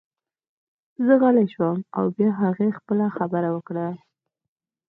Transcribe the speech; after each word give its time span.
زه 1.05 1.13
غلی 1.21 1.45
شوم 1.53 1.77
او 1.97 2.05
بیا 2.15 2.31
هغې 2.41 2.67
خپله 2.77 3.05
خبره 3.17 3.49
وکړه 3.55 3.87